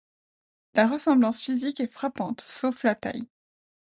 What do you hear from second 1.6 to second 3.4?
est frappante, sauf la taille.